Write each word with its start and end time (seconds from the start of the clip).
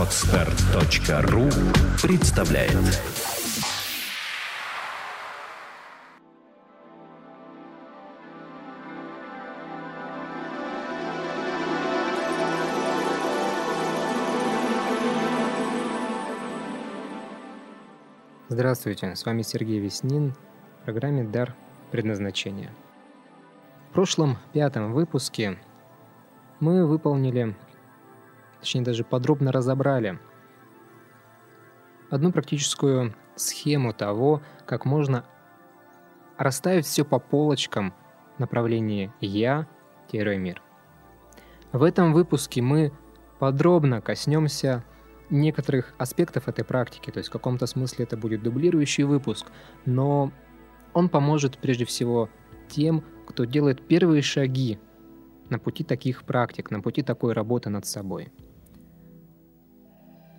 Отстар.ру 0.00 1.50
представляет 2.02 2.72
Здравствуйте, 18.48 19.14
с 19.14 19.26
вами 19.26 19.42
Сергей 19.42 19.80
Веснин 19.80 20.32
в 20.80 20.84
программе 20.86 21.24
«Дар 21.24 21.54
предназначения». 21.90 22.72
В 23.90 23.92
прошлом 23.92 24.38
пятом 24.54 24.94
выпуске 24.94 25.58
мы 26.58 26.86
выполнили, 26.86 27.54
точнее 28.60 28.82
даже 28.82 29.04
подробно 29.04 29.52
разобрали 29.52 30.18
одну 32.10 32.32
практическую 32.32 33.14
схему 33.36 33.92
того, 33.92 34.42
как 34.66 34.84
можно 34.84 35.24
расставить 36.36 36.86
все 36.86 37.04
по 37.04 37.18
полочкам 37.18 37.94
в 38.36 38.40
направлении 38.40 39.12
«Я-мир». 39.20 40.62
В 41.72 41.82
этом 41.82 42.12
выпуске 42.12 42.62
мы 42.62 42.92
подробно 43.38 44.00
коснемся 44.00 44.84
некоторых 45.30 45.94
аспектов 45.98 46.48
этой 46.48 46.64
практики, 46.64 47.10
то 47.10 47.18
есть 47.18 47.28
в 47.28 47.32
каком-то 47.32 47.66
смысле 47.66 48.04
это 48.04 48.16
будет 48.16 48.42
дублирующий 48.42 49.04
выпуск, 49.04 49.46
но 49.86 50.32
он 50.92 51.08
поможет 51.08 51.58
прежде 51.58 51.84
всего 51.84 52.28
тем, 52.68 53.04
кто 53.26 53.44
делает 53.44 53.86
первые 53.86 54.22
шаги 54.22 54.80
на 55.48 55.58
пути 55.58 55.84
таких 55.84 56.24
практик, 56.24 56.70
на 56.70 56.80
пути 56.80 57.02
такой 57.02 57.32
работы 57.32 57.70
над 57.70 57.86
собой. 57.86 58.32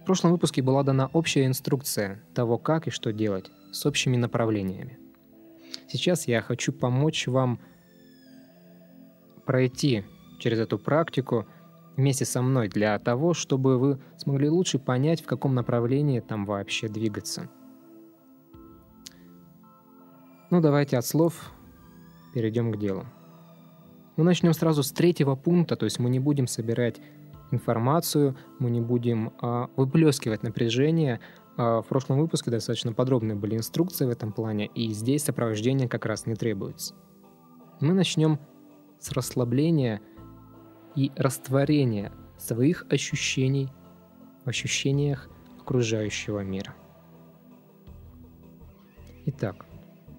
В 0.01 0.05
прошлом 0.05 0.31
выпуске 0.31 0.61
была 0.61 0.83
дана 0.83 1.09
общая 1.13 1.45
инструкция 1.45 2.21
того, 2.33 2.57
как 2.57 2.87
и 2.87 2.91
что 2.91 3.13
делать 3.13 3.51
с 3.71 3.85
общими 3.85 4.17
направлениями. 4.17 4.97
Сейчас 5.87 6.27
я 6.27 6.41
хочу 6.41 6.73
помочь 6.73 7.27
вам 7.27 7.59
пройти 9.45 10.03
через 10.39 10.59
эту 10.59 10.77
практику– 10.77 11.45
вместе 11.95 12.25
со 12.25 12.41
мной 12.41 12.67
для 12.67 12.97
того, 12.99 13.33
чтобы 13.33 13.77
вы 13.77 13.99
смогли 14.17 14.49
лучше 14.49 14.79
понять, 14.79 15.21
в 15.21 15.25
каком 15.25 15.55
направлении 15.55 16.19
там 16.19 16.45
вообще 16.45 16.87
двигаться. 16.87 17.49
Ну, 20.49 20.61
давайте 20.61 20.97
от 20.97 21.05
слов 21.05 21.51
перейдем 22.33 22.71
к 22.71 22.77
делу. 22.77 23.05
Мы 24.17 24.23
начнем 24.23 24.53
сразу 24.53 24.83
с 24.83 24.91
третьего 24.91 25.35
пункта, 25.35 25.75
то 25.75 25.85
есть 25.85 25.99
мы 25.99 26.09
не 26.09 26.19
будем 26.19 26.47
собирать 26.47 26.99
информацию, 27.51 28.35
мы 28.59 28.69
не 28.69 28.81
будем 28.81 29.33
а, 29.41 29.69
выплескивать 29.75 30.43
напряжение. 30.43 31.19
А, 31.57 31.81
в 31.81 31.87
прошлом 31.87 32.19
выпуске 32.19 32.51
достаточно 32.51 32.93
подробные 32.93 33.35
были 33.35 33.55
инструкции 33.55 34.05
в 34.05 34.09
этом 34.09 34.31
плане, 34.31 34.67
и 34.67 34.91
здесь 34.93 35.23
сопровождение 35.23 35.87
как 35.87 36.05
раз 36.05 36.25
не 36.25 36.35
требуется. 36.35 36.95
Мы 37.79 37.93
начнем 37.93 38.39
с 38.99 39.11
расслабления 39.11 40.01
и 40.95 41.11
растворение 41.15 42.11
своих 42.37 42.85
ощущений 42.89 43.69
в 44.45 44.49
ощущениях 44.49 45.29
окружающего 45.59 46.39
мира. 46.39 46.75
Итак, 49.25 49.65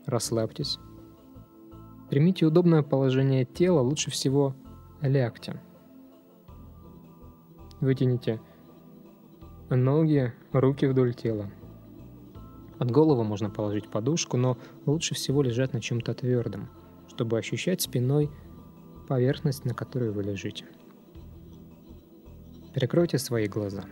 расслабьтесь. 0.06 0.78
Примите 2.08 2.46
удобное 2.46 2.82
положение 2.82 3.44
тела, 3.44 3.80
лучше 3.80 4.10
всего 4.10 4.54
лягте. 5.00 5.60
Вытяните 7.82 8.40
ноги, 9.68 10.32
руки 10.52 10.86
вдоль 10.86 11.14
тела. 11.14 11.50
От 12.78 12.92
головы 12.92 13.24
можно 13.24 13.50
положить 13.50 13.88
подушку, 13.88 14.36
но 14.36 14.56
лучше 14.86 15.16
всего 15.16 15.42
лежать 15.42 15.72
на 15.72 15.80
чем-то 15.80 16.14
твердом, 16.14 16.68
чтобы 17.08 17.38
ощущать 17.38 17.82
спиной 17.82 18.30
поверхность, 19.08 19.64
на 19.64 19.74
которой 19.74 20.12
вы 20.12 20.22
лежите. 20.22 20.64
Прикройте 22.72 23.18
свои 23.18 23.48
глаза. 23.48 23.82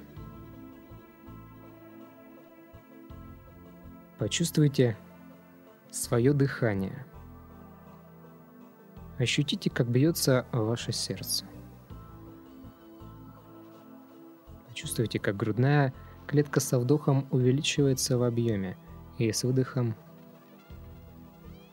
Почувствуйте 4.19 4.97
свое 5.91 6.33
дыхание. 6.33 7.07
Ощутите, 9.19 9.69
как 9.69 9.89
бьется 9.89 10.47
ваше 10.53 10.93
сердце. 10.93 11.45
Почувствуйте, 14.81 15.19
как 15.19 15.37
грудная 15.37 15.93
клетка 16.27 16.59
со 16.59 16.79
вдохом 16.79 17.27
увеличивается 17.31 18.17
в 18.17 18.23
объеме 18.23 18.79
и 19.19 19.31
с 19.31 19.45
выдохом 19.45 19.95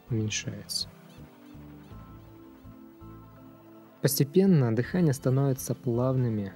уменьшается. 0.09 0.89
Постепенно 4.01 4.75
дыхание 4.75 5.13
становится 5.13 5.73
плавными, 5.73 6.51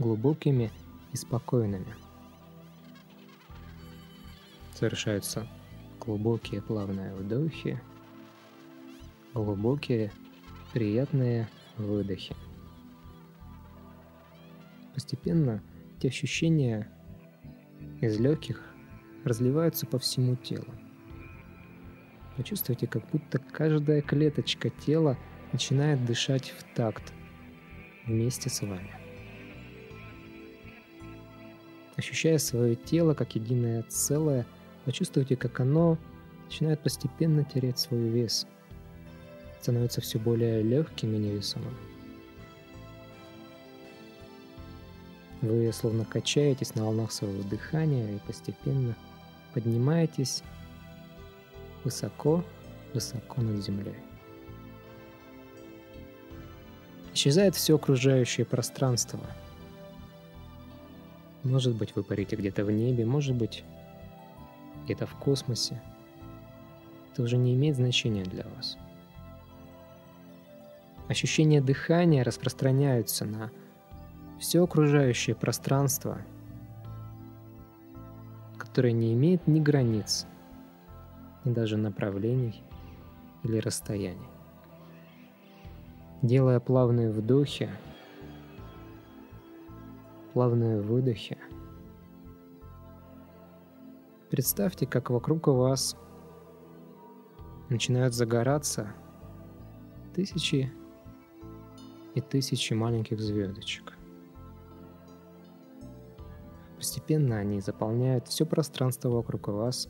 глубокими 0.00 0.72
и 1.12 1.16
спокойными. 1.16 1.94
Совершаются 4.74 5.46
глубокие 6.00 6.62
плавные 6.62 7.14
вдохи, 7.14 7.80
глубокие 9.34 10.10
приятные 10.72 11.48
выдохи. 11.76 12.34
Постепенно 14.94 15.62
эти 15.96 16.08
ощущения 16.08 16.88
из 18.00 18.18
легких 18.20 18.62
разливаются 19.24 19.86
по 19.86 19.98
всему 19.98 20.36
телу. 20.36 20.72
Почувствуйте, 22.36 22.86
как 22.86 23.08
будто 23.10 23.38
каждая 23.38 24.02
клеточка 24.02 24.68
тела 24.68 25.16
начинает 25.52 26.04
дышать 26.04 26.50
в 26.50 26.64
такт 26.74 27.12
вместе 28.04 28.50
с 28.50 28.60
вами. 28.60 28.94
Ощущая 31.96 32.36
свое 32.36 32.76
тело 32.76 33.14
как 33.14 33.34
единое 33.34 33.82
целое, 33.84 34.46
почувствуйте, 34.84 35.34
как 35.34 35.60
оно 35.60 35.96
начинает 36.44 36.80
постепенно 36.80 37.42
терять 37.42 37.78
свой 37.78 38.08
вес, 38.10 38.46
становится 39.62 40.02
все 40.02 40.18
более 40.18 40.62
легким 40.62 41.14
и 41.14 41.18
невесомым. 41.18 41.74
Вы 45.46 45.72
словно 45.72 46.04
качаетесь 46.04 46.74
на 46.74 46.84
волнах 46.84 47.12
своего 47.12 47.44
дыхания 47.44 48.16
и 48.16 48.18
постепенно 48.18 48.96
поднимаетесь 49.54 50.42
высоко-высоко 51.84 53.40
над 53.42 53.62
землей. 53.62 53.94
Исчезает 57.14 57.54
все 57.54 57.76
окружающее 57.76 58.44
пространство. 58.44 59.20
Может 61.44 61.76
быть, 61.76 61.94
вы 61.94 62.02
парите 62.02 62.34
где-то 62.34 62.64
в 62.64 62.72
небе, 62.72 63.06
может 63.06 63.36
быть, 63.36 63.62
где-то 64.84 65.06
в 65.06 65.14
космосе. 65.14 65.80
Это 67.12 67.22
уже 67.22 67.36
не 67.36 67.54
имеет 67.54 67.76
значения 67.76 68.24
для 68.24 68.44
вас. 68.56 68.76
Ощущения 71.06 71.60
дыхания 71.60 72.24
распространяются 72.24 73.24
на 73.24 73.52
все 74.38 74.62
окружающее 74.62 75.34
пространство, 75.34 76.18
которое 78.58 78.92
не 78.92 79.14
имеет 79.14 79.46
ни 79.46 79.60
границ, 79.60 80.26
ни 81.44 81.52
даже 81.52 81.76
направлений 81.76 82.62
или 83.42 83.58
расстояний 83.58 84.28
делая 86.22 86.60
плавные 86.60 87.10
вдохи, 87.10 87.70
плавные 90.32 90.80
выдохи. 90.80 91.38
Представьте, 94.30 94.86
как 94.86 95.10
вокруг 95.10 95.46
вас 95.46 95.96
начинают 97.68 98.14
загораться 98.14 98.92
тысячи 100.14 100.72
и 102.14 102.20
тысячи 102.20 102.72
маленьких 102.72 103.20
звездочек. 103.20 103.95
Постепенно 106.86 107.38
они 107.38 107.60
заполняют 107.60 108.28
все 108.28 108.46
пространство 108.46 109.08
вокруг 109.08 109.48
вас, 109.48 109.88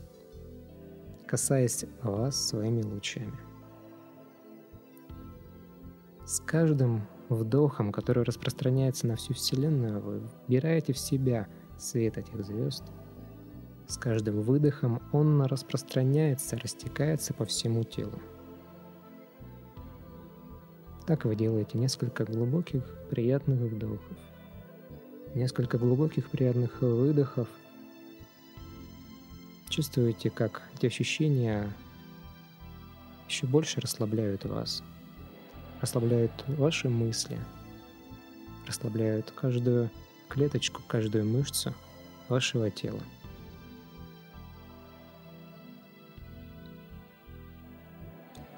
касаясь 1.27 1.85
вас 2.01 2.47
своими 2.47 2.81
лучами. 2.81 3.37
С 6.25 6.39
каждым 6.39 7.07
вдохом, 7.29 7.91
который 7.91 8.23
распространяется 8.23 9.05
на 9.05 9.15
всю 9.15 9.35
Вселенную, 9.35 10.01
вы 10.01 10.23
вбираете 10.47 10.93
в 10.93 10.97
себя 10.97 11.47
свет 11.77 12.17
этих 12.17 12.43
звезд. 12.43 12.83
С 13.85 13.95
каждым 13.97 14.41
выдохом 14.41 14.99
он 15.11 15.43
распространяется, 15.43 16.57
растекается 16.57 17.31
по 17.35 17.45
всему 17.45 17.83
телу. 17.83 18.19
Так 21.05 21.25
вы 21.25 21.35
делаете 21.35 21.77
несколько 21.77 22.25
глубоких, 22.25 22.83
приятных 23.11 23.59
вдохов. 23.59 24.17
Несколько 25.35 25.77
глубоких 25.77 26.29
приятных 26.29 26.81
выдохов. 26.81 27.47
Чувствуете, 29.69 30.29
как 30.29 30.63
эти 30.75 30.87
ощущения 30.87 31.71
еще 33.27 33.45
больше 33.45 33.79
расслабляют 33.81 34.45
вас, 34.45 34.81
расслабляют 35.81 36.31
ваши 36.47 36.89
мысли, 36.89 37.37
расслабляют 38.65 39.31
каждую 39.31 39.91
клеточку, 40.29 40.81
каждую 40.87 41.25
мышцу 41.25 41.73
вашего 42.29 42.71
тела. 42.71 43.01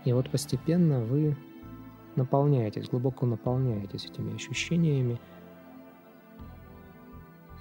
И 0.06 0.14
вот 0.14 0.30
постепенно 0.30 1.02
вы 1.02 1.36
наполняетесь, 2.16 2.90
глубоко 2.90 3.26
наполняетесь 3.26 4.06
этими 4.06 4.36
ощущениями, 4.36 5.20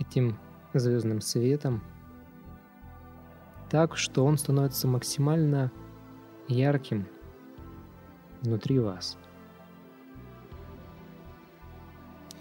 этим 0.09 0.39
звездным 0.75 1.21
светом, 1.21 1.83
так, 3.71 3.97
что 3.97 4.25
он 4.25 4.39
становится 4.39 4.89
максимально 4.89 5.71
ярким 6.49 7.07
внутри 8.41 8.79
вас. 8.79 9.19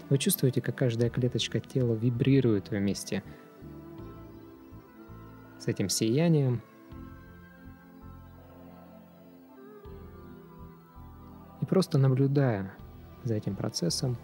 Вы 0.08 0.16
чувствуете, 0.16 0.62
как 0.62 0.74
каждая 0.74 1.10
клеточка 1.10 1.60
тела 1.60 1.94
вибрирует 1.94 2.70
вместе 2.70 3.22
с 5.58 5.66
этим 5.66 5.90
сиянием. 5.90 6.62
И 11.60 11.66
просто 11.66 11.98
наблюдая 11.98 12.72
за 13.24 13.34
этим 13.34 13.54
процессом, 13.54 14.16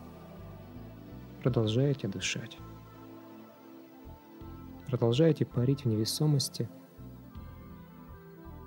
продолжаете 1.43 2.09
дышать. 2.09 2.57
Продолжаете 4.87 5.45
парить 5.45 5.85
в 5.85 5.89
невесомости– 5.89 6.69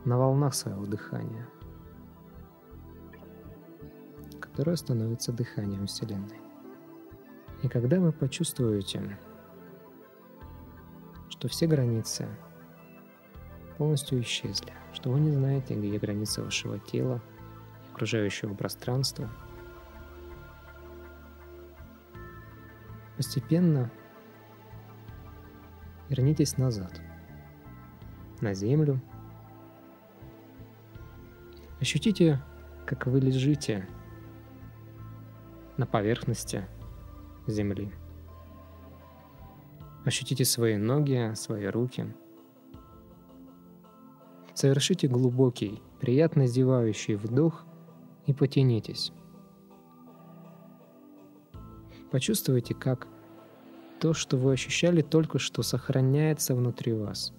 на 0.07 0.17
волнах 0.17 0.55
своего 0.55 0.85
дыхания, 0.85 1.45
которое 4.39 4.77
становится 4.77 5.33
дыханием 5.33 5.85
Вселенной. 5.85 6.39
И 7.61 7.67
когда 7.67 7.99
вы 7.99 8.13
почувствуете, 8.13 9.19
что 11.27 11.49
все 11.49 11.67
границы 11.67 12.25
полностью 13.77 14.21
исчезли, 14.21 14.71
что 14.93 15.11
вы 15.11 15.19
не 15.19 15.31
знаете, 15.31 15.75
где 15.75 15.99
границы 15.99 16.41
вашего 16.41 16.79
тела, 16.79 17.21
окружающего 17.91 18.53
пространства, 18.53 19.29
постепенно 23.17 23.91
вернитесь 26.09 26.57
назад, 26.57 27.01
на 28.41 28.53
Землю, 28.53 29.01
Ощутите, 31.79 32.41
как 32.87 33.05
вы 33.05 33.19
лежите 33.19 33.87
на 35.77 35.85
поверхности 35.85 36.67
земли. 37.45 37.91
Ощутите 40.03 40.43
свои 40.43 40.75
ноги, 40.77 41.33
свои 41.35 41.67
руки. 41.67 42.11
Совершите 44.55 45.07
глубокий, 45.07 45.83
приятно 45.99 46.47
зевающий 46.47 47.13
вдох 47.13 47.63
и 48.25 48.33
потянитесь. 48.33 49.11
Почувствуйте, 52.09 52.73
как 52.73 53.07
то, 53.99 54.13
что 54.13 54.37
вы 54.37 54.53
ощущали 54.53 55.01
только 55.01 55.39
что, 55.39 55.63
сохраняется 55.63 56.55
внутри 56.55 56.93
вас. 56.93 57.33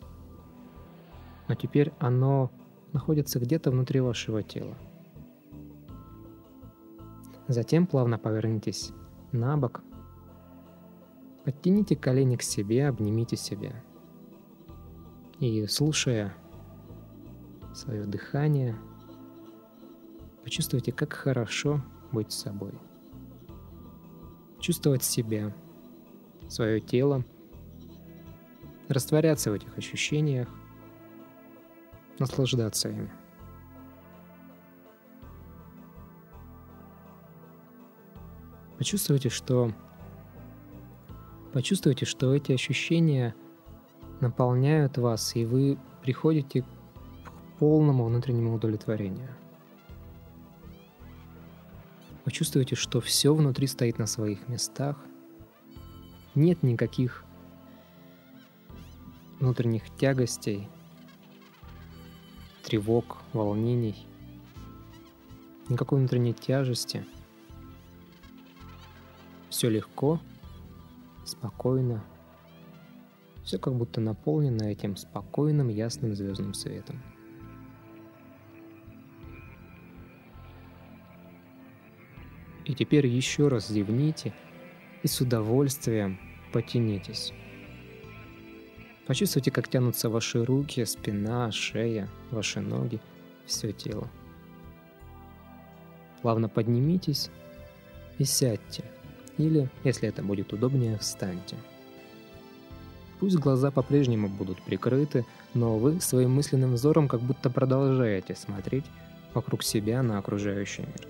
Но 1.48 1.54
теперь 1.54 1.92
оно 1.98 2.50
находится 2.92 3.38
где-то 3.38 3.70
внутри 3.70 4.00
вашего 4.00 4.42
тела. 4.42 4.76
Затем 7.46 7.86
плавно 7.86 8.18
повернитесь 8.18 8.92
на 9.32 9.56
бок. 9.56 9.82
Подтяните 11.44 11.96
колени 11.96 12.36
к 12.36 12.42
себе, 12.42 12.88
обнимите 12.88 13.36
себя. 13.36 13.82
И 15.38 15.66
слушая 15.66 16.34
свое 17.74 18.04
дыхание, 18.04 18.76
почувствуйте, 20.44 20.92
как 20.92 21.12
хорошо 21.14 21.80
быть 22.12 22.32
собой. 22.32 22.72
Чувствовать 24.58 25.04
себя, 25.04 25.54
свое 26.48 26.80
тело, 26.80 27.24
растворяться 28.88 29.50
в 29.50 29.54
этих 29.54 29.76
ощущениях, 29.76 30.48
наслаждаться 32.18 32.88
ими. 32.88 33.10
Почувствуйте, 38.78 39.28
что 39.28 39.72
почувствуйте, 41.52 42.06
что 42.06 42.34
эти 42.34 42.52
ощущения 42.52 43.34
наполняют 44.20 44.98
вас, 44.98 45.34
и 45.34 45.44
вы 45.44 45.78
приходите 46.02 46.62
к 46.62 47.58
полному 47.58 48.04
внутреннему 48.06 48.54
удовлетворению. 48.54 49.34
Почувствуйте, 52.24 52.76
что 52.76 53.00
все 53.00 53.34
внутри 53.34 53.66
стоит 53.66 53.98
на 53.98 54.06
своих 54.06 54.48
местах. 54.48 54.96
Нет 56.34 56.62
никаких 56.62 57.24
внутренних 59.40 59.84
тягостей, 59.96 60.68
тревог, 62.62 63.18
волнений, 63.32 64.06
никакой 65.68 65.98
внутренней 65.98 66.34
тяжести. 66.34 67.04
Все 69.48 69.70
легко, 69.70 70.20
спокойно, 71.24 72.04
все 73.42 73.58
как 73.58 73.74
будто 73.74 74.00
наполнено 74.00 74.64
этим 74.64 74.96
спокойным, 74.96 75.68
ясным 75.68 76.14
звездным 76.14 76.52
светом. 76.54 77.00
И 82.66 82.74
теперь 82.74 83.06
еще 83.06 83.48
раз 83.48 83.68
зевните 83.68 84.34
и 85.02 85.08
с 85.08 85.20
удовольствием 85.20 86.18
потянитесь. 86.52 87.32
Почувствуйте, 89.06 89.50
как 89.50 89.68
тянутся 89.68 90.10
ваши 90.10 90.44
руки, 90.44 90.84
спина, 90.84 91.50
шея, 91.50 92.08
ваши 92.30 92.60
ноги, 92.60 93.00
все 93.46 93.72
тело. 93.72 94.08
Плавно 96.20 96.48
поднимитесь 96.48 97.30
и 98.18 98.24
сядьте. 98.24 98.84
Или, 99.38 99.70
если 99.84 100.08
это 100.08 100.22
будет 100.22 100.52
удобнее, 100.52 100.98
встаньте. 100.98 101.56
Пусть 103.20 103.36
глаза 103.36 103.70
по-прежнему 103.70 104.28
будут 104.28 104.62
прикрыты, 104.62 105.24
но 105.54 105.78
вы 105.78 106.00
своим 106.00 106.32
мысленным 106.32 106.74
взором 106.74 107.08
как 107.08 107.20
будто 107.20 107.50
продолжаете 107.50 108.34
смотреть 108.34 108.84
вокруг 109.34 109.62
себя 109.62 110.02
на 110.02 110.18
окружающий 110.18 110.82
мир. 110.82 111.08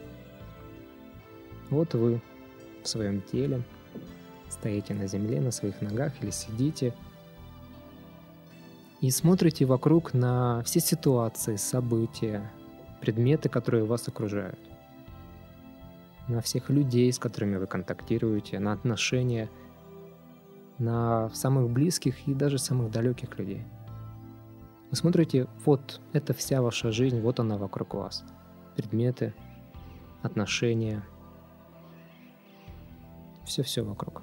Вот 1.71 1.95
вы 1.95 2.21
в 2.83 2.88
своем 2.88 3.23
теле, 3.23 3.62
стоите 4.50 4.95
на 4.95 5.07
земле, 5.07 5.40
на 5.40 5.50
своих 5.50 5.81
ногах 5.81 6.12
или 6.23 6.31
сидите– 6.31 6.95
и 9.00 9.12
смотрите 9.12 9.64
вокруг 9.64 10.12
на 10.12 10.61
все 10.64 10.81
ситуации, 10.81 11.55
события, 11.55 12.50
предметы, 13.00 13.49
которые 13.49 13.85
вас 13.85 14.09
окружают. 14.09 14.59
На 16.26 16.40
всех 16.40 16.69
людей, 16.69 17.12
с 17.12 17.19
которыми 17.19 17.59
вы 17.59 17.69
контактируете, 17.69 18.59
на 18.59 18.73
отношения, 18.73 19.49
на 20.78 21.31
самых 21.31 21.71
близких 21.71 22.26
и 22.26 22.35
даже 22.35 22.59
самых 22.59 22.90
далеких 22.90 23.38
людей. 23.38 23.64
Вы 24.90 24.97
смотрите, 24.97 25.47
вот 25.64 26.00
это 26.12 26.35
вся 26.35 26.61
ваша 26.61 26.90
жизнь, 26.90 27.21
вот 27.21 27.38
она 27.38 27.57
вокруг 27.57 27.95
вас. 27.95 28.25
Предметы, 28.75 29.33
отношения, 30.23 31.05
все-все 33.45 33.85
вокруг. 33.85 34.23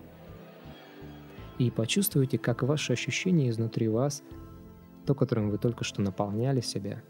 И 1.58 1.72
почувствуйте, 1.72 2.38
как 2.38 2.64
ваши 2.64 2.94
ощущения 2.94 3.50
изнутри 3.50 3.88
вас– 3.88 4.24
то, 5.06 5.14
которым 5.16 5.50
вы 5.50 5.58
только 5.58 5.84
что 5.84 6.02
наполняли 6.02 6.62
себя, 6.62 7.02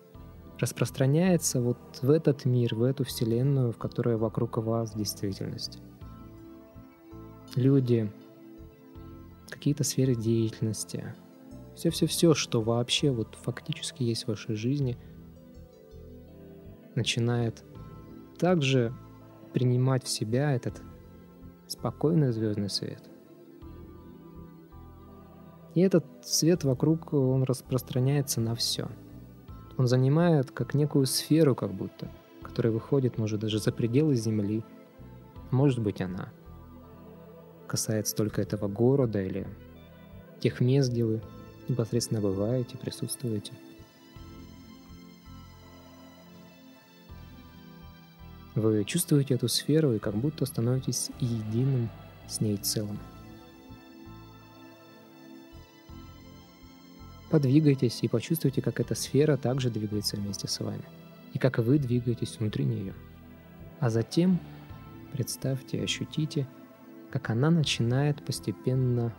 распространяется 0.59 1.61
вот 1.61 1.77
в 2.01 2.09
этот 2.09 2.45
мир, 2.45 2.75
в 2.75 2.83
эту 2.83 3.03
вселенную, 3.03 3.71
в 3.71 3.77
которой 3.77 4.17
вокруг 4.17 4.57
вас 4.57 4.93
действительность. 4.93 5.79
Люди, 7.55 8.11
какие-то 9.49 9.83
сферы 9.83 10.15
деятельности, 10.15 11.15
все-все-все, 11.75 12.33
что 12.33 12.61
вообще 12.61 13.11
вот 13.11 13.35
фактически 13.41 14.03
есть 14.03 14.25
в 14.25 14.27
вашей 14.29 14.55
жизни, 14.55 14.97
начинает 16.95 17.63
также 18.37 18.93
принимать 19.53 20.03
в 20.05 20.09
себя 20.09 20.51
этот 20.51 20.81
спокойный 21.67 22.31
звездный 22.31 22.69
свет. 22.69 23.01
И 25.75 25.82
этот 25.82 26.05
свет 26.24 26.63
вокруг, 26.63 27.13
он 27.13 27.44
распространяется 27.44 28.39
на 28.39 28.55
все. 28.55 28.88
Он 29.77 29.88
занимает 29.88 30.51
как 30.51 30.74
некую 30.74 31.05
сферу 31.05 31.53
как 31.53 31.74
будто, 31.74 32.10
которая 32.41 32.72
выходит, 32.72 33.17
может, 33.17 33.41
даже 33.41 33.60
за 33.60 33.74
пределы 33.74 34.15
Земли. 34.15 34.63
Может 35.51 35.79
быть, 35.79 36.01
она 36.01 36.29
касается 37.67 38.15
только 38.15 38.41
этого 38.41 38.70
города 38.70 39.22
или 39.22 39.46
тех 40.39 40.62
мест, 40.62 40.91
где 40.91 41.03
вы 41.03 41.22
непосредственно 41.67 42.22
бываете, 42.22 42.77
присутствуете. 42.77 43.51
Вы 48.55 48.86
чувствуете 48.86 49.34
эту 49.34 49.50
сферу 49.50 49.91
и 49.94 50.00
как 50.00 50.15
будто 50.15 50.46
становитесь 50.46 51.12
единым 51.20 51.89
с 52.29 52.39
ней 52.39 52.55
целым. 52.55 52.98
Подвигайтесь 57.36 58.00
и 58.01 58.08
почувствуйте, 58.08 58.62
как 58.62 58.80
эта 58.80 58.96
сфера 58.96 59.36
также 59.36 59.70
двигается 59.70 60.15
вместе 60.15 60.48
с 60.48 60.58
вами, 60.62 60.86
и 61.34 61.38
как 61.38 61.58
вы 61.58 61.80
двигаетесь 61.80 62.39
внутри 62.39 62.63
нее. 62.63 62.94
А 63.82 63.89
затем 63.89 64.39
представьте, 65.12 65.84
ощутите, 65.84 66.48
как 67.12 67.30
она 67.30 67.50
начинает 67.51 68.24
постепенно 68.24 69.13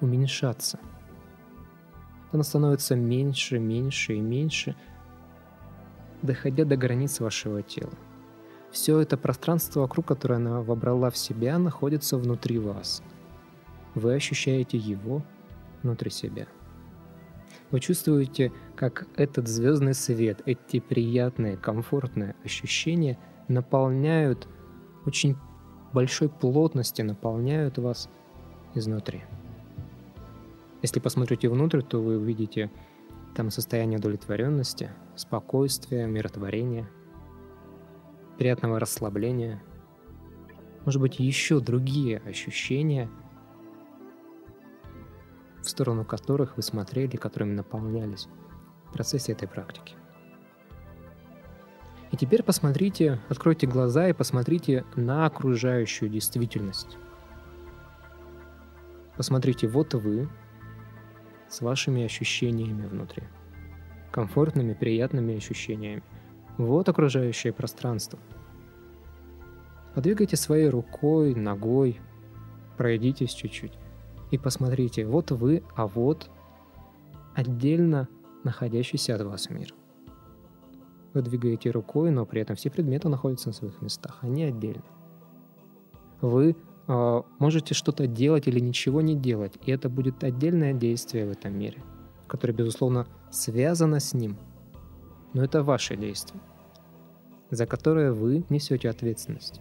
уменьшаться. 0.00 0.80
Она 2.32 2.42
становится 2.42 2.96
меньше, 2.96 3.60
меньше 3.60 4.16
и 4.16 4.20
меньше, 4.20 4.74
доходя 6.20 6.64
до 6.64 6.76
границ 6.76 7.20
вашего 7.20 7.62
тела. 7.62 7.94
Все 8.72 8.98
это 8.98 9.16
пространство 9.16 9.82
вокруг, 9.82 10.06
которое 10.06 10.34
она 10.34 10.62
вобрала 10.62 11.10
в 11.10 11.16
себя, 11.16 11.60
находится 11.60 12.16
внутри 12.16 12.58
вас. 12.58 13.04
Вы 13.94 14.14
ощущаете 14.14 14.78
его 14.78 15.22
внутри 15.84 16.10
себя. 16.10 16.48
Вы 17.72 17.80
чувствуете, 17.80 18.52
как 18.76 19.08
этот 19.16 19.48
звездный 19.48 19.94
свет, 19.94 20.42
эти 20.46 20.78
приятные, 20.78 21.56
комфортные 21.56 22.36
ощущения 22.44 23.18
наполняют 23.48 24.46
очень 25.04 25.36
большой 25.92 26.28
плотности, 26.28 27.02
наполняют 27.02 27.78
вас 27.78 28.08
изнутри. 28.74 29.22
Если 30.82 31.00
посмотрите 31.00 31.48
внутрь, 31.48 31.82
то 31.82 32.00
вы 32.00 32.18
увидите 32.18 32.70
там 33.34 33.50
состояние 33.50 33.98
удовлетворенности, 33.98 34.90
спокойствия, 35.16 36.06
миротворения– 36.06 36.88
приятного 38.38 38.80
расслабления, 38.80 39.62
может 40.84 41.00
быть, 41.00 41.20
еще 41.20 41.60
другие 41.60 42.18
ощущения, 42.18 43.08
в 45.62 45.70
сторону 45.70 46.04
которых 46.04 46.56
вы 46.56 46.62
смотрели, 46.62 47.16
которыми 47.16 47.54
наполнялись 47.54 48.28
в 48.88 48.92
процессе 48.92 49.32
этой 49.32 49.48
практики. 49.48 49.94
И 52.10 52.16
теперь 52.16 52.42
посмотрите, 52.42 53.20
откройте 53.28 53.66
глаза 53.66 54.08
и 54.08 54.12
посмотрите 54.12 54.84
на 54.96 55.24
окружающую 55.24 56.10
действительность. 56.10 56.98
Посмотрите, 59.16 59.66
вот 59.66 59.94
вы 59.94 60.28
с 61.48 61.60
вашими 61.62 62.04
ощущениями 62.04 62.86
внутри. 62.86 63.22
Комфортными, 64.10 64.74
приятными 64.74 65.36
ощущениями. 65.36 66.02
Вот 66.58 66.88
окружающее 66.88 67.52
пространство. 67.52 68.18
Подвигайте 69.94 70.36
своей 70.36 70.68
рукой, 70.68 71.34
ногой, 71.34 72.00
пройдитесь 72.76 73.32
чуть-чуть 73.32 73.72
и 74.32 74.38
посмотрите, 74.38 75.06
вот 75.06 75.30
вы, 75.30 75.62
а 75.76 75.86
вот 75.86 76.28
отдельно 77.34 78.08
находящийся 78.42 79.14
от 79.14 79.22
вас 79.22 79.48
мир. 79.50 79.72
Вы 81.14 81.22
двигаете 81.22 81.70
рукой, 81.70 82.10
но 82.10 82.26
при 82.26 82.40
этом 82.40 82.56
все 82.56 82.70
предметы 82.70 83.08
находятся 83.08 83.50
на 83.50 83.52
своих 83.52 83.80
местах, 83.80 84.18
они 84.22 84.42
отдельно. 84.42 84.82
Вы 86.20 86.56
э, 86.88 87.22
можете 87.38 87.74
что-то 87.74 88.08
делать 88.08 88.48
или 88.48 88.58
ничего 88.58 89.00
не 89.00 89.14
делать, 89.14 89.52
и 89.64 89.70
это 89.70 89.88
будет 89.88 90.24
отдельное 90.24 90.72
действие 90.72 91.26
в 91.26 91.30
этом 91.30 91.56
мире, 91.56 91.80
которое, 92.26 92.54
безусловно, 92.54 93.06
связано 93.30 94.00
с 94.00 94.12
ним– 94.12 94.36
но 95.34 95.42
это 95.42 95.62
ваше 95.62 95.96
действие, 95.96 96.40
за 97.50 97.66
которое 97.66 98.12
вы 98.12 98.44
несете 98.50 98.90
ответственность. 98.90 99.60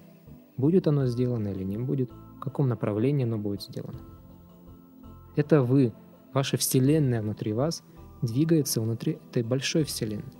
Будет 0.58 0.88
оно 0.88 1.06
сделано 1.08 1.50
или 1.50 1.64
не 1.64 1.78
будет, 1.78 2.12
в 2.12 2.40
каком 2.40 2.68
направлении 2.68 3.24
оно 3.24 3.38
будет 3.38 3.64
сделано. 3.64 4.00
Это 5.36 5.62
вы, 5.62 5.94
ваша 6.34 6.58
вселенная 6.58 7.22
внутри 7.22 7.54
вас, 7.54 7.84
двигается 8.22 8.82
внутри 8.82 9.20
этой 9.30 9.44
большой 9.44 9.84
вселенной. 9.84 10.34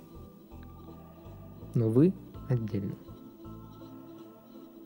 Но 1.74 1.88
вы 1.88 2.12
отдельно. 2.48 2.94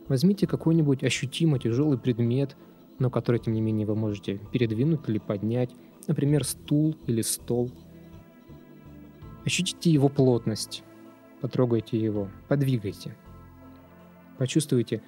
Возьмите 0.09 0.47
какой-нибудь 0.47 1.03
ощутимо 1.03 1.59
тяжелый 1.59 1.99
предмет, 1.99 2.57
но 2.99 3.11
который, 3.11 3.41
тем 3.41 3.55
не 3.55 3.61
менее, 3.61 3.87
вы 3.87 3.97
можете 3.97 4.41
передвинуть 4.53 5.09
или 5.09 5.19
поднять, 5.19 5.75
например, 6.07 6.45
стул 6.45 6.97
или 7.07 7.23
стол– 7.23 7.71
Ощутите 9.47 9.93
его 9.93 10.09
плотность, 10.09 10.83
потрогайте 11.41 11.97
его, 11.97 12.29
подвигайте. 12.49 13.17
Почувствуйте, 14.39 15.05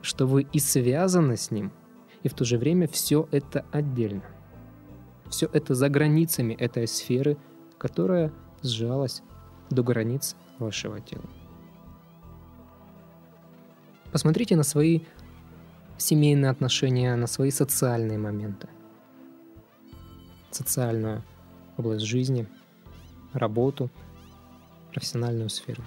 что 0.00 0.26
вы 0.26 0.46
и 0.50 0.58
связаны 0.58 1.36
с 1.36 1.50
ним, 1.50 1.70
и 2.22 2.28
в 2.28 2.34
то 2.34 2.44
же 2.44 2.58
время 2.58 2.88
все 2.88 3.28
это 3.30 3.64
отдельно. 3.72 4.24
Все 5.30 5.48
это 5.52 5.74
за 5.74 5.88
границами 5.88 6.54
этой 6.54 6.86
сферы, 6.86 7.36
которая 7.78 8.32
сжалась 8.62 9.22
до 9.70 9.82
границ 9.82 10.36
вашего 10.58 11.00
тела. 11.00 11.24
Посмотрите 14.12 14.56
на 14.56 14.62
свои 14.62 15.00
семейные 15.98 16.50
отношения, 16.50 17.16
на 17.16 17.26
свои 17.26 17.50
социальные 17.50 18.18
моменты, 18.18 18.68
социальную 20.50 21.22
область 21.76 22.04
жизни– 22.04 22.46
работу, 23.38 23.90
профессиональную 24.92 25.48
сферу. 25.48 25.82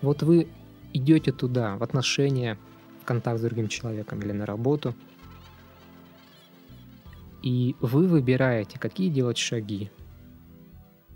Вот 0.00 0.22
вы 0.22 0.48
идете 0.92 1.32
туда, 1.32 1.76
в 1.76 1.82
отношения, 1.82 2.58
контакт 3.04 3.38
с 3.38 3.42
другим 3.42 3.68
человеком 3.68 4.20
или 4.20 4.32
на 4.32 4.46
работу, 4.46 4.94
и 7.42 7.74
вы 7.80 8.06
выбираете, 8.06 8.78
какие 8.78 9.10
делать 9.10 9.38
шаги, 9.38 9.90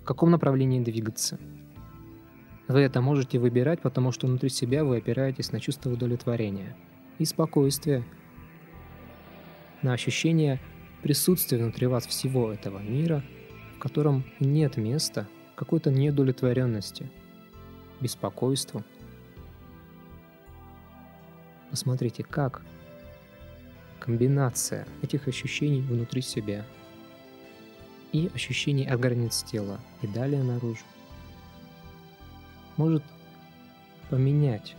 в 0.03 0.05
каком 0.05 0.31
направлении 0.31 0.83
двигаться. 0.83 1.39
Вы 2.69 2.81
это 2.81 3.01
можете 3.01 3.39
выбирать, 3.39 3.81
потому 3.81 4.11
что 4.11 4.27
внутри 4.27 4.49
себя 4.49 4.85
вы 4.85 4.97
опираетесь 4.97 5.53
на 5.53 5.61
чувство 5.61 5.91
удовлетворения 5.91 6.77
и 7.19 7.25
спокойствия, 7.25 8.05
на 9.83 9.93
ощущение 9.93 10.61
присутствия 11.03 11.59
внутри 11.59 11.87
вас 11.87 12.07
всего 12.07 12.53
этого 12.53 12.79
мира– 12.81 13.23
в 13.77 13.79
котором 13.79 14.25
нет 14.41 14.79
места 14.79 15.29
какой-то 15.55 15.91
неудовлетворенности, 15.91 17.11
беспокойству. 18.01 18.85
Посмотрите, 21.71 22.23
как 22.23 22.63
комбинация 23.99 24.87
этих 25.03 25.29
ощущений 25.29 25.81
внутри 25.81 26.23
себя 26.23 26.65
и 28.13 28.31
ощущений 28.35 28.87
от 28.87 29.01
границ 29.01 29.43
тела 29.43 29.81
и 30.03 30.07
далее 30.07 30.43
наружу 30.43 30.85
может 32.77 33.03
поменять 34.11 34.77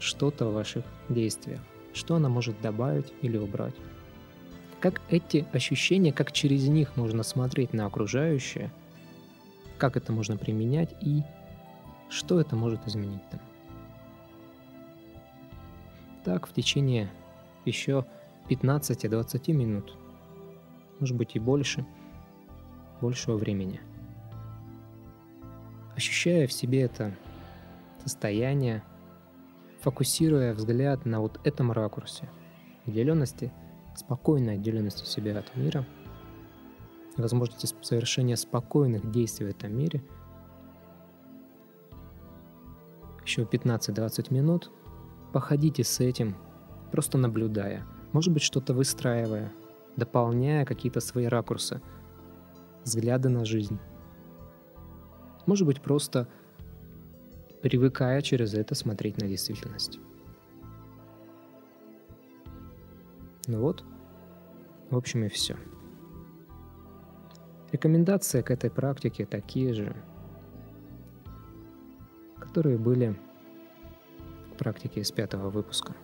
что-то 0.00 0.46
в 0.46 0.54
ваших 0.54 0.84
действиях, 1.08 1.60
что 1.92 2.16
она 2.16 2.28
может 2.28 2.60
добавить 2.60 3.12
или 3.22 3.38
убрать. 3.38 3.74
Как 4.80 5.00
эти 5.08 5.46
ощущения, 5.52 6.12
как 6.12 6.32
через 6.32 6.68
них 6.68 6.96
можно 6.96 7.22
смотреть 7.22 7.72
на 7.72 7.86
окружающее, 7.86 8.70
как 9.78 9.96
это 9.96 10.12
можно 10.12 10.36
применять 10.36 10.94
и 11.00 11.22
что 12.10 12.40
это 12.40 12.54
может 12.54 12.86
изменить 12.86 13.22
там. 13.30 13.40
Так, 16.24 16.46
в 16.46 16.52
течение 16.52 17.10
еще 17.64 18.06
15-20 18.48 19.52
минут, 19.52 19.96
может 20.98 21.16
быть 21.16 21.36
и 21.36 21.38
больше, 21.38 21.86
большего 23.00 23.36
времени. 23.36 23.80
Ощущая 25.94 26.46
в 26.46 26.52
себе 26.52 26.82
это 26.82 27.14
состояние, 28.02 28.82
фокусируя 29.80 30.54
взгляд 30.54 31.04
на 31.04 31.20
вот 31.20 31.40
этом 31.44 31.70
ракурсе, 31.72 32.28
отделенности– 32.86 33.52
спокойной 33.96 34.54
отделенностью 34.54 35.06
себя 35.06 35.38
от 35.38 35.54
мира, 35.56 35.86
возможности 37.16 37.68
совершения 37.82 38.36
спокойных 38.36 39.10
действий 39.10 39.46
в 39.46 39.50
этом 39.50 39.76
мире, 39.76 40.02
еще 43.24 43.42
15-20 43.42 44.34
минут 44.34 44.70
походите 45.34 45.82
с 45.82 45.98
этим, 45.98 46.36
просто 46.92 47.18
наблюдая, 47.18 47.84
может 48.12 48.32
быть, 48.32 48.44
что-то 48.44 48.72
выстраивая, 48.72 49.50
дополняя 49.96 50.64
какие-то 50.64 51.00
свои 51.00 51.26
ракурсы, 51.26 51.82
взгляды 52.84 53.30
на 53.30 53.44
жизнь. 53.44 53.80
Может 55.46 55.66
быть, 55.66 55.82
просто 55.82 56.28
привыкая 57.62 58.22
через 58.22 58.54
это 58.54 58.76
смотреть 58.76 59.20
на 59.20 59.26
действительность. 59.26 59.98
Ну 63.48 63.60
вот, 63.60 63.82
в 64.88 64.96
общем 64.96 65.24
и 65.24 65.28
все. 65.28 65.56
Рекомендации 67.72 68.40
к 68.40 68.52
этой 68.52 68.70
практике 68.70 69.26
такие 69.26 69.74
же, 69.74 69.96
которые 72.38 72.78
были 72.78 73.18
в 74.64 74.72
практике 74.72 75.00
из 75.00 75.12
пятого 75.12 75.50
выпуска. 75.50 75.94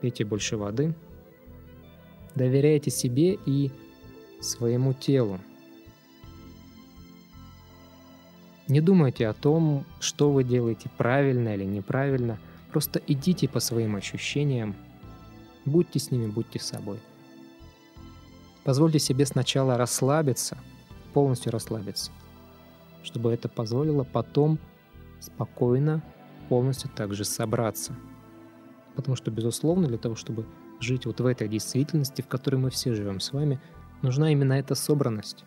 Пейте 0.00 0.24
больше 0.24 0.56
воды, 0.56 0.94
доверяйте 2.34 2.90
себе 2.90 3.38
и 3.46 3.70
своему 4.40 4.92
телу. 4.92 5.38
Не 8.68 8.80
думайте 8.80 9.26
о 9.26 9.34
том, 9.34 9.84
что 10.00 10.30
вы 10.30 10.44
делаете 10.44 10.90
правильно 10.96 11.54
или 11.54 11.64
неправильно– 11.64 12.38
Просто 12.74 13.00
идите 13.06 13.48
по 13.48 13.60
своим 13.60 13.94
ощущениям, 13.94 14.74
будьте 15.64 16.00
с 16.00 16.10
ними, 16.10 16.26
будьте 16.26 16.58
собой. 16.58 16.98
Позвольте 18.64 18.98
себе 18.98 19.26
сначала 19.26 19.78
расслабиться, 19.78 20.58
полностью 21.12 21.52
расслабиться, 21.52 22.10
чтобы 23.04 23.32
это 23.32 23.48
позволило 23.48 24.02
потом 24.02 24.58
спокойно, 25.20 26.02
полностью 26.48 26.90
также 26.90 27.24
собраться. 27.24 27.94
Потому 28.96 29.16
что, 29.16 29.30
безусловно, 29.30 29.88
для 29.88 29.98
того, 29.98 30.14
чтобы 30.14 30.46
жить 30.80 31.06
вот 31.06 31.20
в 31.20 31.26
этой 31.26 31.48
действительности, 31.48 32.22
в 32.22 32.28
которой 32.28 32.56
мы 32.56 32.70
все 32.70 32.94
живем 32.94 33.20
с 33.20 33.32
вами, 33.32 33.60
нужна 34.02 34.30
именно 34.30 34.52
эта 34.54 34.74
собранность. 34.74 35.44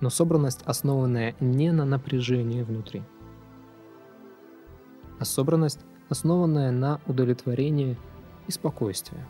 Но 0.00 0.10
собранность, 0.10 0.62
основанная 0.64 1.34
не 1.40 1.72
на 1.72 1.84
напряжении 1.84 2.62
внутри, 2.62 3.02
а 5.18 5.24
собранность, 5.24 5.80
основанная 6.08 6.70
на 6.70 7.00
удовлетворении 7.06 7.96
и 8.46 8.52
спокойствии. 8.52 9.24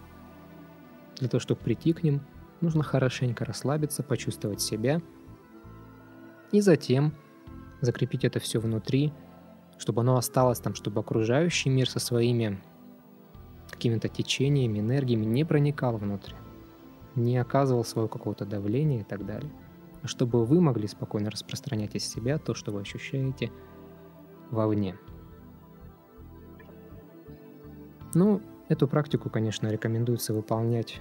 Для 1.17 1.29
того, 1.29 1.41
чтобы 1.41 1.61
прийти 1.61 1.93
к 1.93 2.03
ним, 2.03 2.21
нужно 2.61 2.83
хорошенько 2.83 3.45
расслабиться, 3.45 4.03
почувствовать 4.03 4.61
себя 4.61 5.01
и 6.51 6.61
затем 6.61 7.15
закрепить 7.81 8.25
это 8.25 8.41
все 8.41 8.59
внутри, 8.59 9.13
чтобы 9.79 10.03
оно 10.03 10.17
осталось 10.17 10.61
там, 10.61 10.75
чтобы 10.75 11.01
окружающий 11.01 11.71
мир 11.71 11.89
со 11.89 11.99
своими 11.99 12.61
какими-то 13.71 14.09
течениями, 14.09 14.79
энергиями 14.79 15.25
не 15.25 15.45
проникал 15.45 15.97
внутрь, 15.97 16.33
не 17.15 17.37
оказывал 17.37 17.85
своего 17.85 18.09
какого-то 18.09 18.45
давления 18.45 19.01
и 19.01 19.05
так 19.05 19.27
далее. 19.27 19.51
А 20.03 20.07
чтобы 20.07 20.45
вы 20.45 20.61
могли 20.61 20.87
спокойно 20.87 21.31
распространять 21.31 21.95
из 21.95 22.07
себя 22.07 22.39
то, 22.39 22.55
что 22.55 22.73
вы 22.73 22.81
ощущаете 22.81 23.51
вовне. 24.51 24.97
Ну, 28.15 28.41
эту 28.69 28.87
практику, 28.87 29.29
конечно, 29.31 29.67
рекомендуется 29.69 30.35
выполнять 30.35 31.01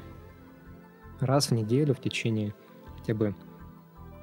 раз 1.20 1.50
в 1.50 1.54
неделю 1.54 1.94
в 1.94 2.00
течение 2.00 2.54
хотя 2.98 3.14
бы 3.14 3.36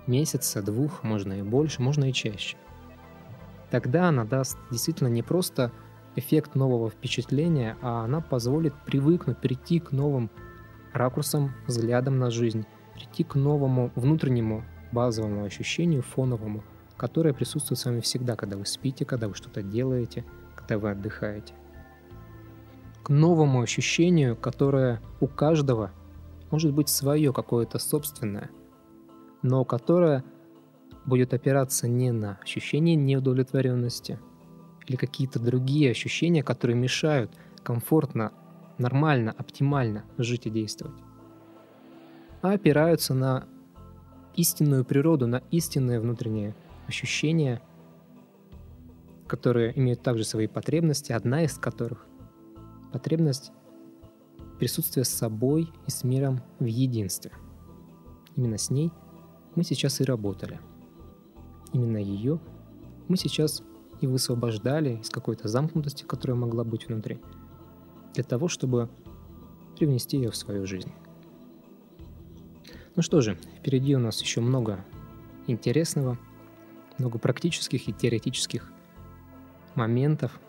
месяца, 0.06 0.62
двух, 0.62 1.02
можно 1.04 1.34
и 1.34 1.42
больше, 1.42 1.82
можно 1.82 2.08
и 2.08 2.12
чаще. 2.12 2.56
Тогда 3.70 4.08
она 4.08 4.24
даст 4.24 4.58
действительно 4.70 5.08
не 5.08 5.22
просто 5.22 5.70
эффект 6.16 6.54
нового 6.54 6.90
впечатления, 6.90 7.76
а 7.82 8.04
она 8.04 8.20
позволит 8.20 8.74
привыкнуть, 8.84 9.38
прийти 9.38 9.78
к 9.78 9.92
новым 9.92 10.30
ракурсам, 10.92 11.52
взглядам 11.66 12.18
на 12.18 12.30
жизнь, 12.30 12.66
прийти 12.94 13.22
к 13.22 13.36
новому 13.36 13.92
внутреннему 13.94 14.64
базовому 14.92 15.44
ощущению, 15.44 16.02
фоновому, 16.02 16.64
которое 16.96 17.32
присутствует 17.32 17.78
с 17.78 17.84
вами 17.84 18.00
всегда, 18.00 18.34
когда 18.34 18.56
вы 18.56 18.66
спите, 18.66 19.04
когда 19.04 19.28
вы 19.28 19.34
что-то 19.34 19.62
делаете, 19.62 20.24
когда 20.56 20.78
вы 20.78 20.90
отдыхаете. 20.90 21.54
К 23.04 23.08
новому 23.10 23.62
ощущению, 23.62 24.36
которое 24.36 25.00
у 25.20 25.26
каждого 25.26 25.92
может 26.50 26.72
быть 26.72 26.88
свое 26.88 27.32
какое-то 27.32 27.78
собственное, 27.78 28.50
но 29.42 29.64
которое 29.64 30.24
будет 31.06 31.34
опираться 31.34 31.88
не 31.88 32.12
на 32.12 32.38
ощущение 32.42 32.96
неудовлетворенности 32.96 34.18
или 34.86 34.96
какие-то 34.96 35.38
другие 35.38 35.90
ощущения, 35.90 36.42
которые 36.42 36.76
мешают 36.76 37.32
комфортно, 37.62 38.32
нормально, 38.78 39.34
оптимально 39.36 40.04
жить 40.18 40.46
и 40.46 40.50
действовать, 40.50 40.98
а 42.42 42.52
опираются 42.52 43.14
на 43.14 43.46
истинную 44.34 44.84
природу, 44.84 45.26
на 45.26 45.42
истинные 45.50 46.00
внутренние 46.00 46.54
ощущения, 46.86 47.60
которые 49.26 49.78
имеют 49.78 50.02
также 50.02 50.24
свои 50.24 50.46
потребности, 50.46 51.12
одна 51.12 51.44
из 51.44 51.58
которых 51.58 52.06
потребность 52.92 53.52
присутствия 54.58 55.04
с 55.04 55.08
собой 55.08 55.72
и 55.86 55.90
с 55.90 56.04
миром 56.04 56.40
в 56.58 56.64
единстве. 56.64 57.32
Именно 58.36 58.58
с 58.58 58.70
ней 58.70 58.90
мы 59.54 59.64
сейчас 59.64 60.00
и 60.00 60.04
работали. 60.04 60.60
Именно 61.72 61.98
ее 61.98 62.40
мы 63.08 63.16
сейчас 63.16 63.62
и 64.00 64.06
высвобождали 64.06 65.00
из 65.00 65.10
какой-то 65.10 65.48
замкнутости, 65.48 66.04
которая 66.04 66.36
могла 66.36 66.64
быть 66.64 66.88
внутри, 66.88 67.20
для 68.14 68.24
того, 68.24 68.48
чтобы 68.48 68.88
привнести 69.76 70.16
ее 70.16 70.30
в 70.30 70.36
свою 70.36 70.66
жизнь. 70.66 70.92
Ну 72.96 73.02
что 73.02 73.20
же, 73.20 73.38
впереди 73.58 73.94
у 73.94 73.98
нас 73.98 74.20
еще 74.20 74.40
много 74.40 74.84
интересного, 75.46 76.18
много 76.98 77.18
практических 77.18 77.88
и 77.88 77.92
теоретических 77.92 78.72
моментов, 79.74 80.40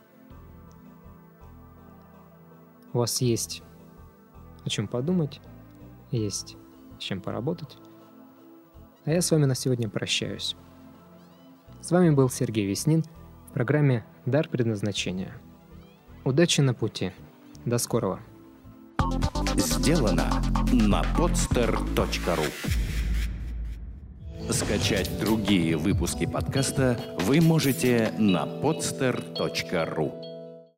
у 2.93 2.97
вас 2.97 3.21
есть 3.21 3.63
о 4.65 4.69
чем 4.69 4.87
подумать, 4.87 5.39
есть 6.11 6.57
с 6.99 7.03
чем 7.03 7.21
поработать. 7.21 7.77
А 9.05 9.11
я 9.11 9.21
с 9.21 9.31
вами 9.31 9.45
на 9.45 9.55
сегодня 9.55 9.89
прощаюсь. 9.89 10.55
С 11.81 11.89
вами 11.89 12.11
был 12.11 12.29
Сергей 12.29 12.67
Веснин 12.67 13.03
в 13.49 13.53
программе 13.53 14.05
«Дар 14.27 14.47
предназначения». 14.47 15.33
Удачи 16.23 16.61
на 16.61 16.75
пути. 16.75 17.11
До 17.65 17.79
скорого. 17.79 18.19
Сделано 19.55 20.29
на 20.71 21.01
podster.ru 21.17 22.45
Скачать 24.51 25.19
другие 25.19 25.75
выпуски 25.75 26.27
подкаста 26.27 26.99
вы 27.19 27.41
можете 27.41 28.13
на 28.19 28.45
podster.ru 28.45 30.30